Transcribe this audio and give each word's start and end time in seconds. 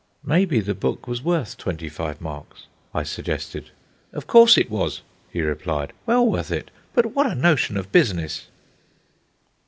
"Maybe 0.23 0.61
the 0.61 0.73
book 0.73 1.07
was 1.07 1.21
worth 1.21 1.57
twenty 1.59 1.87
five 1.87 2.21
marks," 2.21 2.65
I 2.91 3.03
suggested. 3.03 3.69
"Of 4.13 4.25
course 4.25 4.57
it 4.57 4.67
was," 4.67 5.01
he 5.31 5.43
replied; 5.43 5.93
"well 6.07 6.25
worth 6.25 6.49
it. 6.51 6.71
But 6.95 7.13
what 7.15 7.27
a 7.31 7.35
notion 7.35 7.77
of 7.77 7.91
business!" 7.91 8.47